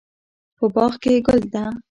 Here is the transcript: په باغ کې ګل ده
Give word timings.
په 0.57 0.65
باغ 0.73 0.93
کې 1.03 1.13
ګل 1.25 1.41
ده 1.53 1.65